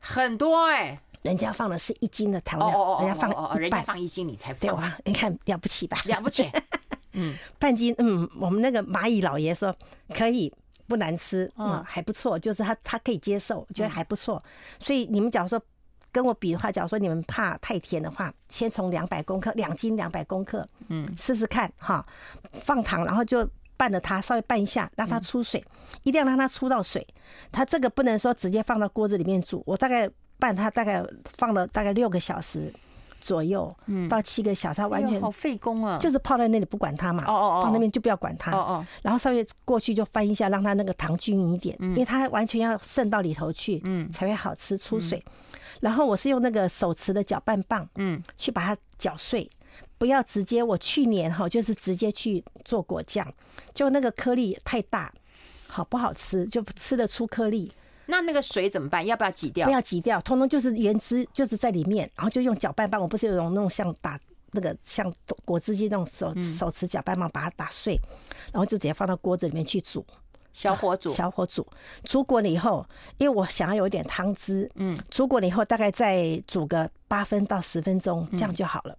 [0.00, 4.98] 很多哎、欸，人家放的是一斤的糖料，人家放哦，人家放一斤，你才放对吧？
[5.04, 5.98] 你看了不起吧？
[6.06, 6.50] 了不起，
[7.12, 9.72] 嗯，半斤，嗯，我们那个蚂蚁老爷说
[10.14, 10.52] 可以，
[10.86, 14.42] 不难吃，嗯，还不错，就是他他可以接受，觉得还不错。
[14.78, 15.60] 所以你们假如说
[16.10, 22.04] 跟我比的话，假如说你们怕太甜的话，先从两百公克，两斤两百公克，嗯，试试看哈，
[22.52, 25.64] 放糖，然后就拌了它，稍微拌一下，让它出水，
[26.02, 27.06] 一定要让它出到水。
[27.50, 31.02] 它这个不能说直接放到锅子里面煮，我大概拌它，大概
[31.36, 32.72] 放了大概六个小时
[33.22, 45.24] 左右，嗯，到七个小时，它完全好费工啊，就是泡在那里不管它嘛，哦哦放那边就不要管它，哦哦，然后稍微过去就翻一下，让它那个糖均匀一点，因为它完全要渗到里头去，嗯，才会好吃出水。
[45.80, 49.48] 然后我是用那个手持的搅拌棒，嗯，去把它搅碎，
[49.96, 50.62] 不要直接。
[50.62, 53.26] 我去年哈就是直接去做果酱，
[53.72, 55.12] 就那个颗粒太大。
[55.74, 56.44] 好不好吃？
[56.48, 57.72] 就吃得出颗粒。
[58.06, 59.04] 那那个水怎么办？
[59.06, 59.66] 要不要挤掉？
[59.66, 62.10] 不要挤掉，通通就是原汁，就是在里面。
[62.16, 64.18] 然后就用搅拌棒，我不是有种那种像打
[64.50, 65.12] 那个像
[65.44, 67.98] 果汁机那种手手持搅拌棒，把它打碎，
[68.52, 70.04] 然后就直接放到锅子里面去煮，
[70.52, 71.66] 小火煮，小火煮。
[72.04, 72.84] 煮过了以后，
[73.18, 78.96] 因为我想要有一点汤汁，嗯，煮过了以后大概再煮个八分到十分钟，这样就好了。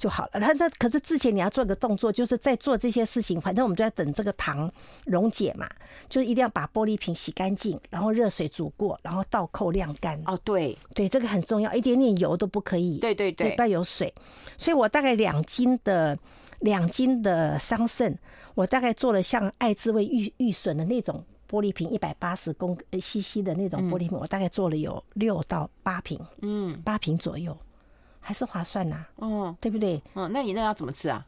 [0.00, 0.40] 就好了。
[0.40, 3.38] 他他可是之前你要做个动作，就是在做这些事情。
[3.38, 4.72] 反正我们就在等这个糖
[5.04, 5.68] 溶解嘛，
[6.08, 10.18] 就一定要把玻璃瓶洗干净，然后热水煮过，然后倒扣晾干。
[10.24, 12.96] 哦，对对，这个很重要，一点点油都不可以。
[12.98, 14.12] 对对对，不要有水。
[14.56, 16.18] 所以我大概两斤的
[16.60, 18.16] 两斤的桑葚，
[18.54, 27.54] 我大概做了像爱滋味玉玉笋的那种玻璃瓶，一百八十公 CC 的那种玻璃瓶，我大概做了有六到八瓶，嗯，八瓶左右。
[28.20, 30.00] 还是划算呐，嗯，对不对？
[30.14, 31.24] 嗯，那你那要怎么吃啊？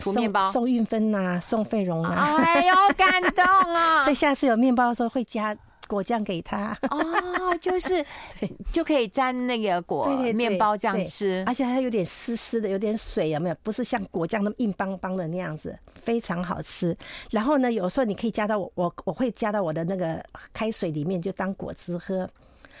[0.00, 2.36] 涂面包，送运分呐，送费蓉啊。
[2.38, 3.44] 哎呦，感动
[3.74, 4.02] 啊！
[4.04, 5.56] 所以下次有面包的时候会加
[5.88, 6.76] 果酱给他。
[6.90, 8.04] 哦，就是
[8.72, 13.56] 就可以沾那个果面包这样吃，而且还有点湿湿的，有点水，有没有？
[13.64, 16.96] 不是像果酱那么硬邦邦的那样子，非常好吃。
[17.30, 22.28] 然后呢，有时候你可以加到我我我会加到我的那个开水里面，就当果汁喝。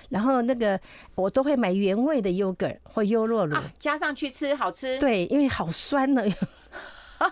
[0.08, 0.78] 然后那个
[1.14, 4.98] 我都会买原味的优格或优酪乳，加上去吃好吃。
[4.98, 6.22] 对，因为好酸呢，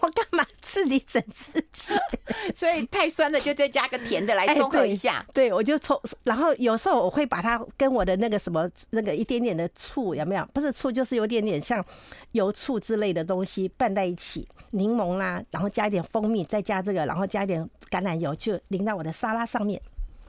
[0.00, 1.92] 我干嘛自己整自己？
[2.54, 5.24] 所以太酸了，就再加个甜的来 综合一下。
[5.34, 10.46] 对，我就抽然后有时候我会把它跟我的那个什么那个一点点的醋有没有？
[10.54, 11.84] 不是醋，就是有点点像
[12.32, 19.80] 油醋之类的东西拌在一起，柠檬啦，然后加一点蜂蜜，再加这个，然后加一点橄榄油，就淋到我的沙拉上面。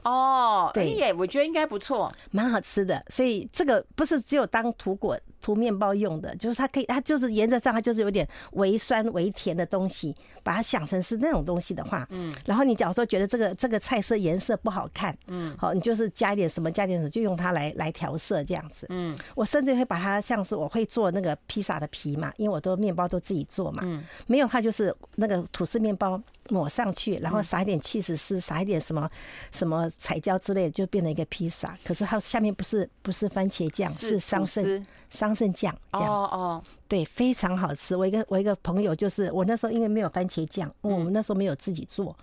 [0.08, 3.04] 哦，对耶，我觉得应该不错，蛮好吃的。
[3.08, 10.14] 所以这个不是只有当土果、涂面包用的，就是它可以，它就是原则上它就是有点微酸、微甜的东西。
[10.40, 26.18] 把它想成是那种东西的话，嗯，然后你假如说觉得这个这个菜色颜色不好看，嗯，好，你就是加一点什么，加点什么，就用它来来调色这样子，嗯，我甚至会把它像是我会做那个披萨的皮嘛，因为我都面包都自己做嘛，嗯，没有它就是那个吐司面包。
[26.50, 29.06] 抹上去，然后撒一点起司丝，撒一点什么
[29.52, 31.76] 什么彩椒之类的，就变成一个披萨。
[31.84, 35.74] 可是它下面不是不是番茄酱，是桑葚桑葚酱。
[35.92, 37.96] 这样哦哦，对，非常好吃。
[37.96, 42.16] 我一个我一个朋友就是我那时候因为没有番茄酱，我们那时候没有自己做，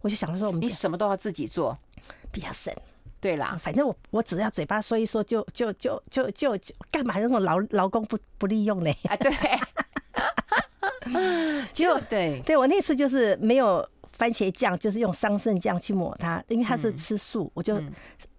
[0.00, 1.76] 我就想说我们你什么都要自己做，
[2.30, 2.74] 比较省。
[3.20, 6.56] 对啦，反正我我只要嘴巴说一说，就就就就就
[6.90, 8.90] 干嘛那种劳劳工不不利用呢？
[9.08, 9.32] 啊，对。
[11.72, 17.80] 就对，对我那次就是没有番茄酱，就是用桑葚酱去抹它，因为它是吃素，我就。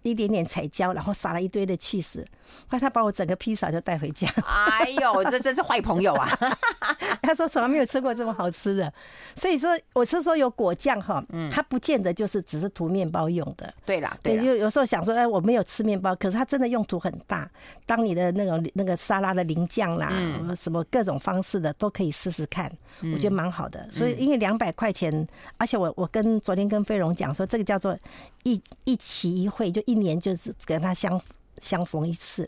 [0.01, 2.25] 一点点彩椒，然后撒了一堆的起司，
[2.67, 4.27] 后来他把我整个披萨就带回家。
[4.45, 6.29] 哎呦，这真是坏朋友啊！
[7.21, 8.91] 他说从来没有吃过这么好吃的，
[9.35, 13.71] 所以说我是说有果酱哈，嗯，他不见得就是只是涂面包用的。
[13.85, 17.49] 对啦，对，就有时候想说，哎，我没有吃面包，可是它真的用途很大，
[17.85, 20.09] 当你的那种那个沙拉的淋酱啦，
[20.55, 22.71] 什么各种方式的都可以试试看，
[23.13, 23.85] 我觉得蛮好的。
[23.91, 27.97] 所以因为两百块钱，而且我我跟昨天跟飞荣讲说，这个叫做
[28.43, 29.81] 一一期一会就。
[29.89, 31.19] 一年就是跟他相
[31.61, 32.47] 相逢一次，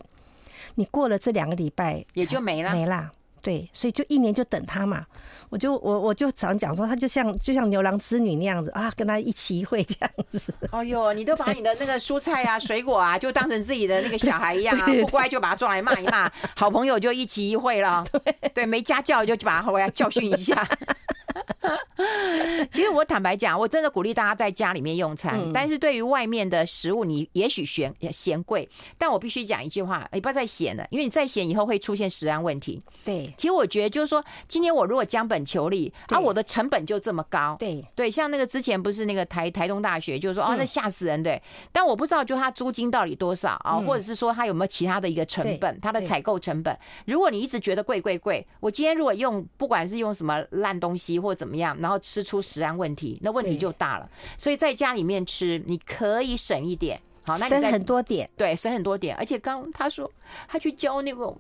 [0.76, 5.06] 你过了这两个礼拜也就没了，没了，对，所以就一年就等他嘛。
[5.50, 10.42] 我就我我就常讲说，他就像就像牛郎织女那样子啊，跟他一期一会这样子。
[10.72, 18.02] 哦呦，你都把你的那个蔬菜啊、 水果啊，就当成自己的那个小孩一样啊，不乖就把他抓来骂一骂，好朋友就一期一会了。
[18.24, 20.66] 对对，没家教就把他回来教训一下。
[22.72, 25.40] 其实我坦白讲，我真的鼓励大家在家里面用餐。
[25.40, 28.68] 嗯、但是对于外面的食物，你也许嫌嫌贵，
[28.98, 32.82] 但我必须讲一句话：你不要再嫌了，因为你再嫌以后会出现食安问题。
[33.04, 37.56] 对，其实我觉得就是说，今天我如果将本求利，啊，我的成本就这么高。
[37.60, 41.42] 对对，像那个之前不是那个台台东大学，就是说哦，那吓死人对。
[41.72, 43.80] 但我不知道，就它租金到底多少啊？
[43.80, 46.78] 或者是说它有没有其他的一个成本，它的采购成本？
[47.06, 54.10] 如果你一直觉得贵贵贵，我今天如果用不管是用什么烂东西或怎么样，然后吃出食安问题，那问题就大了。
[54.38, 59.16] 所以在家里面吃，你可以省一点，好，那你省很多点，对，省很多点。
[59.16, 60.10] 而且刚他说
[60.48, 61.38] 他去教那种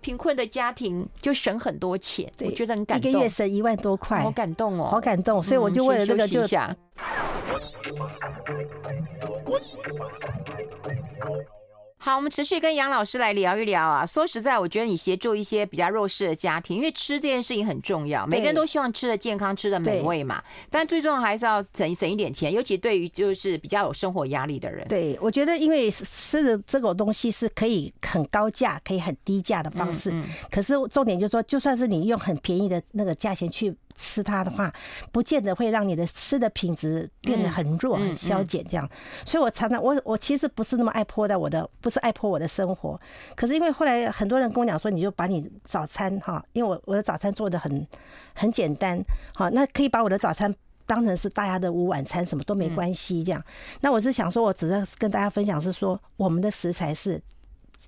[0.00, 5.42] 贫困的家庭，就省很多钱，我觉得很感动，一个月省一万多块，好感动哦，好感动。
[5.42, 6.40] 所以我就为了这个就。
[12.02, 14.06] 好，我们持续跟杨老师来聊一聊啊。
[14.06, 20.42] 说实在，我觉得你协助一些比较弱势的家庭，因为吃这件事情很重要，每个人都希望吃的健康、吃的美味嘛。
[20.70, 24.88] 但最重要还是要省省一点钱，尤其对于就是比较有生活压力的人。
[24.88, 30.10] 对，我觉得因为吃的这个东西是可以很高价、可以很低价的方式。
[30.10, 30.24] 嗯嗯。
[30.50, 33.76] 可是重点就是说，就算是你用很便宜的那个价钱去。
[34.00, 34.72] 吃它的话，
[35.12, 38.88] 不见得会让你的吃的品质变得很弱、很消减这样。
[39.26, 42.98] 所以我常常，我我其实不是那么爱泼的我的，不是爱泼我的生活。
[43.36, 47.86] 可是因为后来很多人跟我讲说，你就把你早餐哈，因为我我的早餐做的很
[48.34, 48.98] 很简单，
[49.34, 50.52] 好，那可以把我的早餐
[50.86, 53.44] 当成是大家的午晚餐，什么都没关系这样。
[53.82, 57.20] 那我是想说，我只是跟大家分享是说，我们的食材是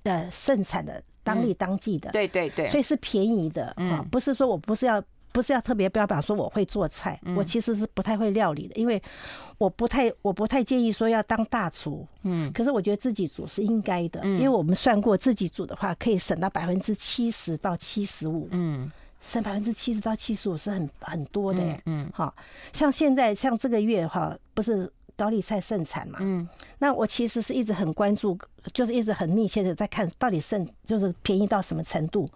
[0.03, 5.03] 呃盛产的，当地当季的，对对对，所以是便宜的啊，不是说我不是要。
[5.33, 9.01] 不是要特别标榜说我会做菜，我其实是不太会料理的，因为
[9.57, 18.89] 我不太我不太建议说要当大厨，嗯，可是我觉得自己煮是应该的，因为我们算过自己煮的话可以省到百分之七十到七十五，嗯，
[19.21, 22.33] 省百分之七十到七十五是很很多的，嗯，好，
[22.71, 24.89] 像现在像这个月哈，不是。
[25.15, 26.47] 高丽菜盛产嘛，嗯，
[26.79, 28.37] 那我其实是一直很关注，
[28.73, 32.27] 就是一直很密切的在看到底盛就是便宜到什么程度。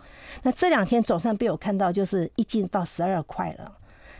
[0.43, 3.71] 那这两天总算被我看到，就是一斤到十二块了。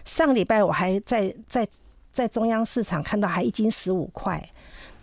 [0.06, 1.68] 上个礼拜我还在在
[2.12, 4.44] 在中央市场看到还一斤十五块，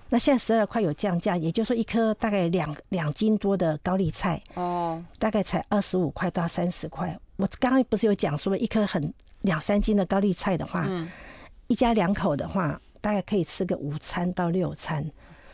[0.09, 7.17] 那现在十二块有降价，也就是说一颗大概两两斤多的高丽菜哦，大概才二十五块到三十块。
[7.37, 9.13] 我刚刚不是有讲说一颗很
[9.43, 11.09] 两三斤的高丽菜的话，嗯，
[11.69, 12.81] 一家两口的话。
[13.05, 15.05] 大概可以吃个五餐到六餐，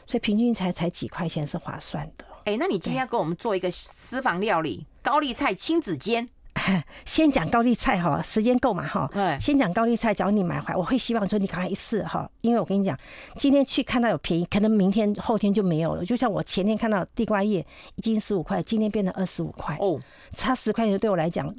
[0.06, 2.24] 所以平均才才几块钱是划算的。
[2.44, 6.28] 哎，那你今天要给我们做一个私房料理——高丽菜亲子煎。
[7.04, 9.08] 先讲高丽菜哈，时间够嘛哈？
[9.38, 12.96] 先讲高丽菜，只要你买回来，我会希望说你赶快一次哈，因为我跟你讲，
[13.36, 16.04] 今天去看到有便宜，可能明天后天就没有了。
[16.04, 17.64] 就像我前天看到地瓜叶
[17.96, 19.98] 一斤十五块，今天变成二十五块哦，
[20.34, 21.52] 差十块钱对我来讲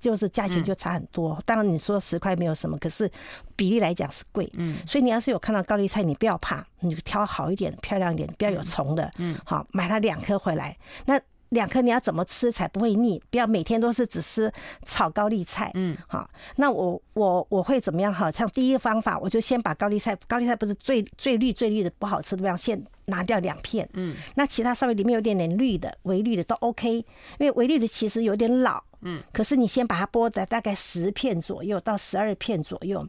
[0.00, 1.40] 就是价钱就差很多。
[1.46, 3.10] 当然你说十块没有什么，可是
[3.54, 4.50] 比例来讲是贵。
[4.54, 9.10] 嗯，所以你要是有看到高丽菜，你不要怕，你就挑好一点、漂亮一点、不要有虫的。
[9.18, 10.76] 嗯，好，买它两颗回来。
[11.04, 13.20] 那两颗你要怎么吃才不会腻？
[13.30, 14.50] 不要每天都是只吃
[14.84, 15.70] 炒高丽菜。
[15.74, 18.12] 嗯，好，那我我我会怎么样？
[18.12, 23.88] 哈，像第一个方法，我就先把高丽菜，高丽菜不是最最绿最绿的不好吃的，不要先拿掉两片。
[23.94, 27.04] 嗯，那其他稍微里面有点点绿的，微绿的都 OK，因
[27.40, 28.82] 为微绿的其实有点老。
[29.02, 33.06] 嗯，可是你先把它剥的大概十片左右到十二片左右，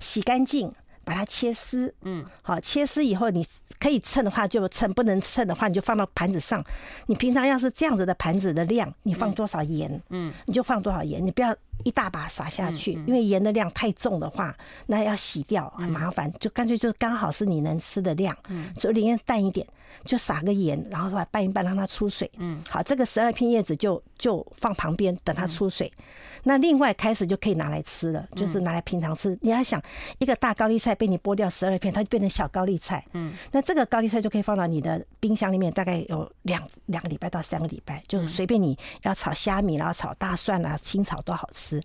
[0.00, 0.72] 洗干净。
[1.04, 3.46] 把它切丝，嗯，好，切丝以后你
[3.78, 6.64] 可以称的话就称，不能称的话你就放到盘子上。
[7.06, 19.66] 你平常要是这样子的盘子的量，你放多少盐，嗯，你就放多少盐，你不要一大把撒下去，因为盐的量太重的话，那要洗掉很麻烦，就干脆就刚好是你能吃的量，嗯，所以里面淡一点，
[20.04, 25.92] 就撒个盐，然后说拌一拌让它出水，嗯，好，这个十二片叶子就就放旁边等它出水。
[26.44, 29.36] 那另外开始就可以拿来吃了，就是拿来平常吃。
[29.40, 29.82] 你要想
[30.18, 33.04] 一个大高丽菜被你剥掉十二片，它就变成小高丽菜。
[33.12, 41.82] 嗯，那这个高丽菜就可以放到你的冰箱里面，大概有两两个礼拜到三个礼拜，就随便你要炒虾米，然后炒大蒜啊，清炒都好吃。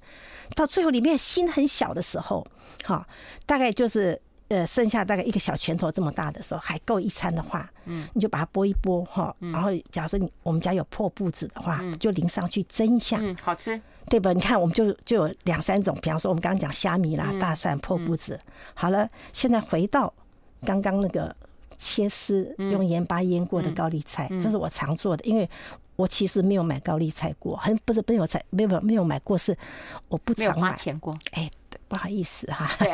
[0.56, 2.46] 到最后里面心很小的时候，
[2.84, 3.08] 哈，
[3.46, 4.22] 大概就是。
[4.50, 13.80] 呃，剩下大概一个小拳头这么大的时候，还够一餐的话，嗯，你就把它剥一剥哈，然后假如说你我们家有破布子的话，就淋上去蒸一下，嗯，好吃，
[14.10, 14.34] 对吧？
[14.34, 18.40] 你看我们就就有两三种，比方说我们刚刚讲虾米啦、大蒜、破布子，
[18.74, 20.14] 好了，现在回到
[20.66, 21.36] 刚刚那个
[21.78, 25.24] 切丝，用盐巴腌过的高丽菜，这是我常做的。
[25.24, 25.50] 因为
[25.96, 29.56] 我其实没有买高丽菜过，很不是没有菜，没有没有买过，是
[30.08, 31.18] 我不常买没有花钱过。
[31.32, 31.50] 哎，
[31.88, 32.92] 不好意思哈，对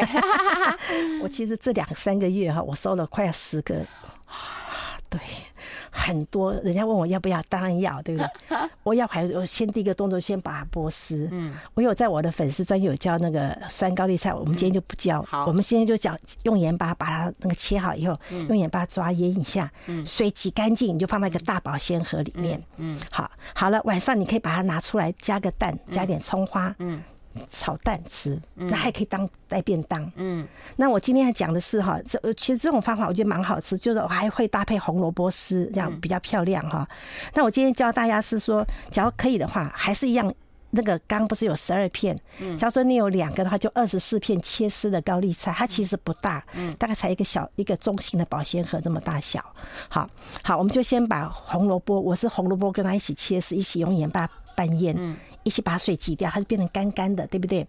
[1.23, 3.85] 我其实这两三个月哈，我收了快要十个。
[5.09, 5.19] 对，
[5.91, 8.57] 很多人家问我要不要，当然要，对不对？
[8.83, 11.29] 我要还我先第一个动作，先把它剥丝。
[11.31, 15.23] 嗯，我有在我的粉丝专页有教那个酸高丽菜，我们今天就不教。
[15.23, 18.17] 好，我们今天就讲用盐巴把它那个切好以后，
[18.49, 19.71] 用盐巴抓腌一下，
[20.05, 22.61] 水挤干净，你就放在一个大保鲜盒里面。
[22.77, 26.75] 嗯，好，好了，晚上你可以把它拿出来，加个蛋，加点葱花。
[26.79, 27.01] 嗯。
[27.49, 30.11] 炒蛋吃，那还可以当带便当。
[30.15, 36.87] 嗯，那我今天要讲的是哈，这其实这种方法我觉得蛮好吃，就是我还会搭配红萝卜丝，这样比较漂亮哈。
[37.33, 40.33] 那我今天教大家是说，只要可以的话，还是一样，
[40.71, 42.17] 那个刚不是有十二片，
[42.57, 46.43] 假如说你有两个的话，就二十四片切丝的高丽菜，它其实不大，
[46.77, 49.43] 大概才一个小一个中型的保鲜盒这么大小。
[49.87, 50.09] 好，
[50.43, 55.17] 好，我们就先把红萝卜，我是红萝卜跟它一起切丝，一起用盐巴拌腌。
[55.45, 57.65] 一起把水挤掉，它就变成干干的，对不对？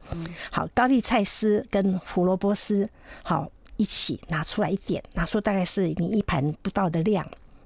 [0.51, 2.89] 好，高丽菜丝跟胡萝卜丝，
[3.23, 7.25] 好，一起拿出来一点，拿出大概是你一盘不到的量。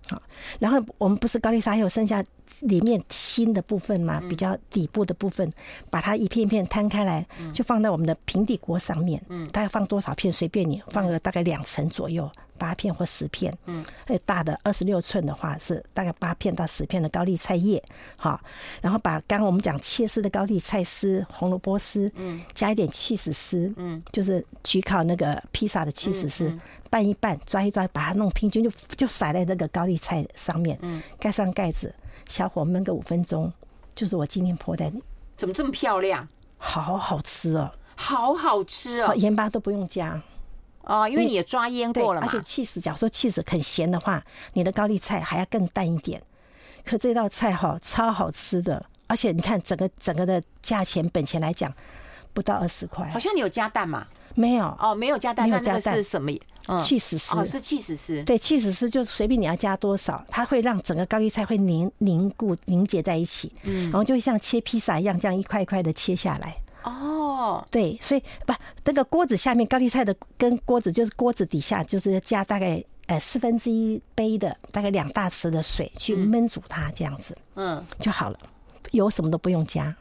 [0.08, 0.20] 好，
[0.58, 2.22] 然后我们不是高丽菜还有剩下
[2.61, 4.20] 里面心的部分嘛？
[4.28, 5.51] 比较底部的部分，
[5.90, 9.22] 把它一片一片摊开来，就放在我们的平底锅上面。
[9.28, 9.48] 嗯。
[9.48, 12.30] 大概放多少片随便你，放个大概两层左右。
[12.59, 17.82] 八片或十片，嗯，还有大的二十六寸的话是大概八片到十片的高丽菜叶，
[18.16, 18.38] 好，
[18.82, 26.55] 然后把刚刚我们讲切丝的高丽菜丝、红萝卜丝，嗯，加一点起司丝，嗯，就是焗烤那个披萨的起司丝，
[26.90, 31.94] 拌一拌，抓一抓，把它弄平均，就就撒在那个高丽菜上面，嗯，盖上盖子，
[32.26, 33.52] 小火焖个五分钟，
[33.94, 35.02] 就是我今天泼在你，
[35.36, 36.28] 怎么这么漂亮？
[36.58, 40.20] 好好吃哦，好好吃哦，盐巴都不用加。
[40.82, 46.22] 哦，因为你也抓腌过了嘛，而且气死，假如说气死很咸的话，你的高丽菜还要更淡一点。
[46.84, 51.72] 可这道菜哈超好吃的，而且你看整个整个的价钱本钱来讲
[52.32, 53.08] 不到二十块。
[53.10, 54.06] 好像你有加蛋吗？
[54.41, 54.74] 没有。
[54.80, 55.95] 哦，没有加蛋，没有加蛋。
[55.95, 56.32] 是什么？
[56.82, 58.22] 气死丝哦，是气死丝。
[58.22, 66.55] 对，气死丝就随便你要加多少，它会让整个高丽菜会凝凝固凝结在一起，嗯，然后就会像切披萨一样，这样一块一块的切下来。
[66.84, 78.38] 哦，对，所以不那个锅子下面高丽菜的跟锅子就是锅子底下就是加大概呃四分之一杯的大概两大匙的水去焖煮它这样子，嗯，就好了，
[78.93, 79.95] 油什么都不用加。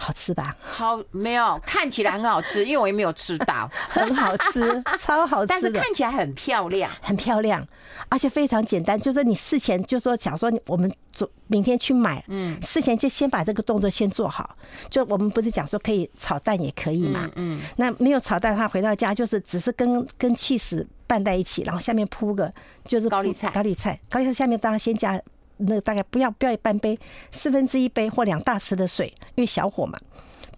[0.00, 0.56] 好吃吧？
[0.62, 5.46] 好，没有看起来很好吃，因为我也没有吃到， 很好吃，超好吃的。
[5.48, 7.66] 但是看起来很漂亮，很漂亮，
[8.08, 8.98] 而且非常简单。
[8.98, 14.56] 就是说你事前就说，假如说我们做明天去买，嗯，事前就先把这个动作先做好。
[14.88, 22.52] 就我们不是讲说可以炒蛋也可以嘛，嗯，那没有炒蛋的话，回到家就是只是跟跟气死拌在一起，然后下面铺个
[22.84, 25.20] 就是高丽菜，高丽菜，高丽菜下面当然先加。
[25.58, 26.98] 那个大概不要不要半杯，
[27.30, 29.98] 四分之一杯或两大匙的水，因为小火嘛，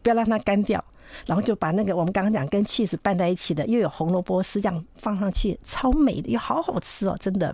[0.02, 0.84] 不要让它干掉。
[1.26, 7.52] 然后就把那个我们刚刚讲跟起司拌在一起的，又有红萝卜丝这样放上去，超美的，又好好吃哦，真的。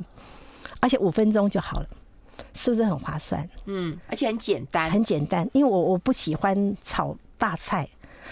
[0.79, 1.87] 而且五分钟就好了，
[2.53, 3.49] 是不是很划算？
[3.65, 5.49] 嗯，而且很简单，很简单。
[5.55, 7.89] 因为我我不喜欢炒大菜。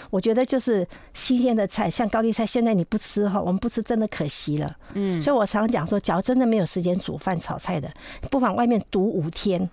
[0.09, 4.75] 我觉得就是新鲜的菜，像高丽菜，现在你不吃哈，我们不吃真的可惜了。
[4.93, 7.91] 嗯，所以我常讲说，假如真的没有时间煮饭炒菜的，
[8.29, 9.69] 不妨外面读五天。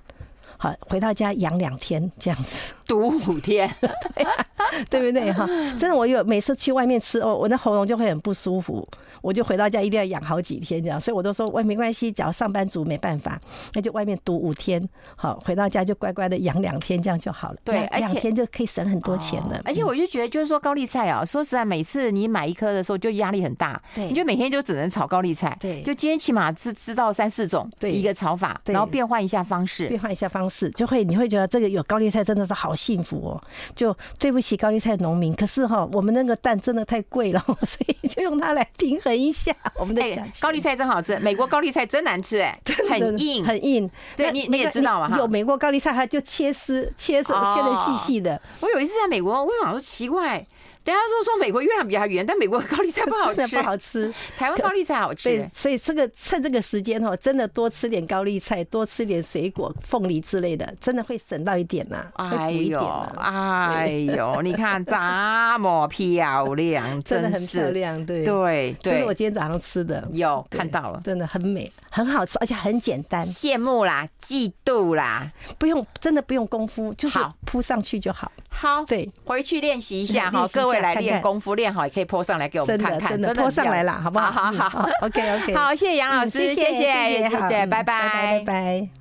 [0.58, 4.26] 好，回到家养两天这样子，读五天，对，
[4.90, 5.46] 对不对哈？
[5.78, 8.86] 真的，我有每次去外面吃哦，我的喉咙就会很不舒服，
[9.22, 13.40] 我就回到家一定要养好几天这样，所以我都说，喂，没关系，只要上班族没办法，
[13.72, 14.86] 那就外面读五天，
[15.16, 17.56] 好，回到家就乖乖的养两天这样就好了。
[17.64, 19.58] 对，而且两天就可以省很多钱了。
[19.64, 30.70] 而且我就觉得，就是说高丽菜啊，说实在，每次你买一颗的时候就压力很大，对，你就每天就只能炒高丽菜，对，就今天起码知知道三四种，对，一个炒法，然后变换一下方式，变换一下方式。
[30.70, 33.42] 就会你会觉得这个有高丽菜真的是好幸福哦。
[33.74, 40.32] 就对不起高丽菜农民，可是哈，我们那个蛋真的太贵了， 所以就用它来平衡一下我们的价钱。
[40.40, 42.58] 高丽菜真好吃，美国高丽菜真难吃哎，
[42.90, 43.88] 很硬很硬。
[44.16, 48.40] 对，你你也知道嘛，有美国高丽菜，它就切丝切丝切的细细的。
[48.60, 50.44] 我有一次在美国，我想说奇怪。
[50.84, 54.12] 等下说说美国月亮比较圆，但美国高丽菜不好吃，不好吃。
[54.36, 62.06] 台湾高丽菜好吃，对，所以这个趁这个时间哈，真的多吃点高丽菜，多吃点水果，凤梨之类的，真的会省到一点呐。
[62.14, 62.80] 哎呦，
[63.16, 64.96] 哎呦，你看这
[65.58, 68.24] 么漂亮， 真的很漂亮，对。
[68.24, 73.24] 对对，这是我今天早上吃的，有看到了，真的很美，很好吃，而且很简单。
[73.24, 78.30] 羡慕啦，嫉妒啦，不用，真的不用功夫，就是铺上去就好。
[78.48, 80.71] 好，对，回去练习一下 哈，各位。
[80.72, 84.30] 会来练功夫，练好也可以 po 上来给我们看看，真的 po 上来了，好不好？
[84.30, 88.88] 好好好，OK OK，好，谢谢杨老师，谢谢谢谢，拜拜，拜拜。